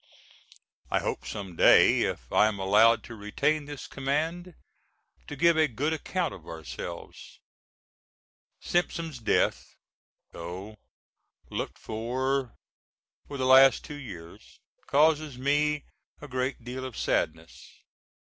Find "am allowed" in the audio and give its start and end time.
2.47-3.03